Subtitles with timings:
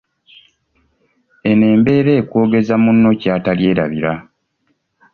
[1.49, 4.11] Eno embeera ekwogeza munno ky’atalyerabira.